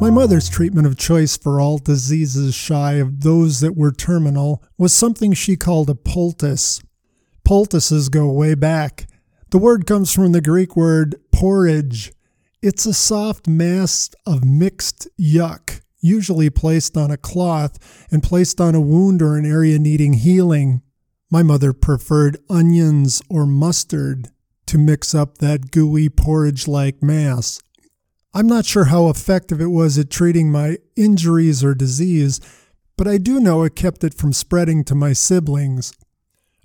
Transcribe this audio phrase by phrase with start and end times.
[0.00, 4.92] My mother's treatment of choice for all diseases shy of those that were terminal was
[4.92, 6.80] something she called a poultice.
[7.44, 9.08] Poultices go way back.
[9.50, 12.12] The word comes from the Greek word porridge.
[12.62, 18.76] It's a soft mass of mixed yuck, usually placed on a cloth and placed on
[18.76, 20.80] a wound or an area needing healing.
[21.28, 24.28] My mother preferred onions or mustard
[24.66, 27.60] to mix up that gooey porridge like mass.
[28.38, 32.40] I'm not sure how effective it was at treating my injuries or disease,
[32.96, 35.92] but I do know it kept it from spreading to my siblings.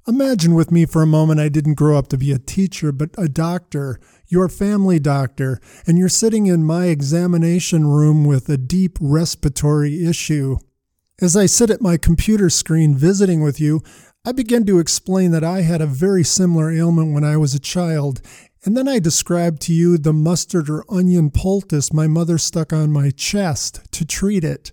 [0.07, 3.09] Imagine with me for a moment I didn't grow up to be a teacher, but
[3.17, 8.99] a doctor, your family doctor, and you're sitting in my examination room with a deep
[9.01, 10.57] respiratory issue.
[11.19, 13.81] As I sit at my computer screen visiting with you,
[14.23, 17.59] I begin to explain that I had a very similar ailment when I was a
[17.59, 18.21] child
[18.65, 22.91] and then I described to you the mustard or onion poultice my mother stuck on
[22.91, 24.71] my chest to treat it.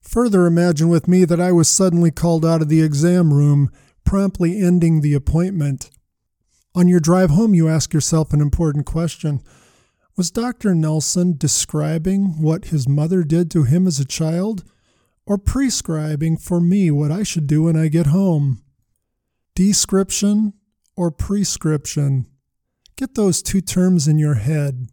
[0.00, 3.70] Further, imagine with me that I was suddenly called out of the exam room,
[4.04, 5.90] promptly ending the appointment.
[6.74, 9.42] On your drive home, you ask yourself an important question
[10.16, 10.74] Was Dr.
[10.74, 14.64] Nelson describing what his mother did to him as a child,
[15.26, 18.62] or prescribing for me what I should do when I get home?
[19.54, 20.54] Description
[20.96, 22.26] or prescription?
[22.96, 24.88] Get those two terms in your head.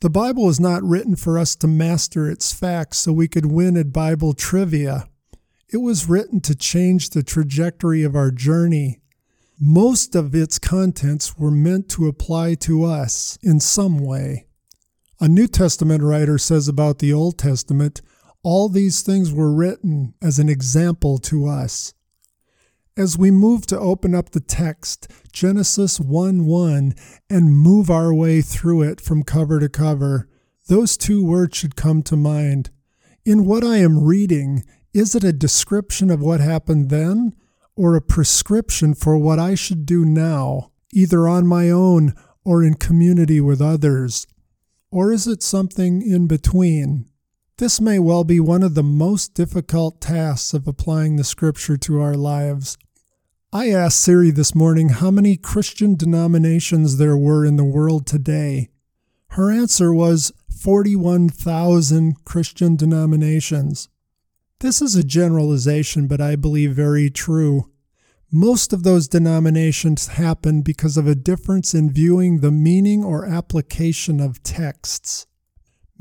[0.00, 3.76] The Bible is not written for us to master its facts so we could win
[3.78, 5.08] at Bible trivia.
[5.72, 9.00] It was written to change the trajectory of our journey.
[9.58, 14.46] Most of its contents were meant to apply to us in some way.
[15.18, 18.02] A New Testament writer says about the Old Testament,
[18.42, 21.94] all these things were written as an example to us.
[22.94, 26.94] As we move to open up the text, Genesis 1 1,
[27.30, 30.28] and move our way through it from cover to cover,
[30.68, 32.68] those two words should come to mind.
[33.24, 34.62] In what I am reading,
[34.92, 37.34] is it a description of what happened then,
[37.74, 42.12] or a prescription for what I should do now, either on my own
[42.44, 44.26] or in community with others?
[44.90, 47.06] Or is it something in between?
[47.62, 52.00] This may well be one of the most difficult tasks of applying the scripture to
[52.00, 52.76] our lives.
[53.52, 58.70] I asked Siri this morning how many Christian denominations there were in the world today.
[59.28, 63.88] Her answer was 41,000 Christian denominations.
[64.58, 67.70] This is a generalization, but I believe very true.
[68.28, 74.18] Most of those denominations happen because of a difference in viewing the meaning or application
[74.18, 75.28] of texts.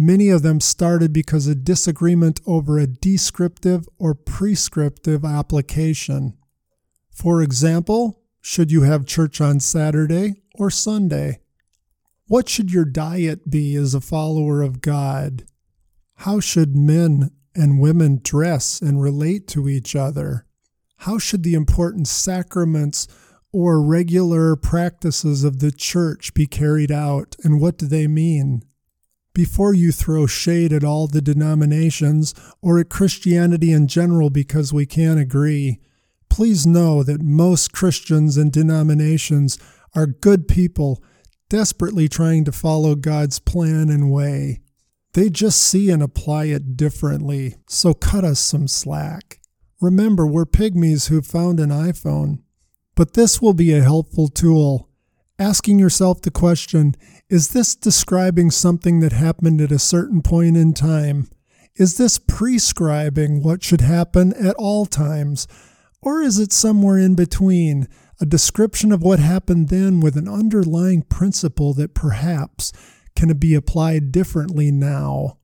[0.03, 6.39] Many of them started because of disagreement over a descriptive or prescriptive application.
[7.11, 11.41] For example, should you have church on Saturday or Sunday?
[12.25, 15.43] What should your diet be as a follower of God?
[16.15, 20.47] How should men and women dress and relate to each other?
[20.95, 23.07] How should the important sacraments
[23.53, 28.63] or regular practices of the church be carried out, and what do they mean?
[29.33, 34.85] Before you throw shade at all the denominations or at Christianity in general because we
[34.85, 35.79] can't agree,
[36.31, 39.57] Please know that most Christians and denominations
[39.93, 41.03] are good people
[41.49, 44.61] desperately trying to follow God's plan and way.
[45.11, 49.41] They just see and apply it differently, so cut us some slack.
[49.81, 52.39] Remember, we're pygmies who found an iPhone.
[52.95, 54.87] But this will be a helpful tool.
[55.41, 56.93] Asking yourself the question
[57.27, 61.29] Is this describing something that happened at a certain point in time?
[61.75, 65.47] Is this prescribing what should happen at all times?
[65.99, 67.87] Or is it somewhere in between,
[68.19, 72.71] a description of what happened then with an underlying principle that perhaps
[73.15, 75.39] can be applied differently now?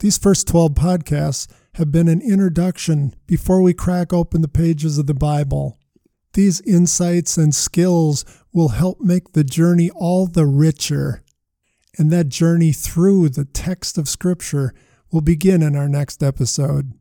[0.00, 5.06] These first 12 podcasts have been an introduction before we crack open the pages of
[5.06, 5.78] the Bible.
[6.36, 11.22] These insights and skills will help make the journey all the richer.
[11.98, 14.72] And that journey through the text of Scripture
[15.12, 16.94] will begin in our next episode.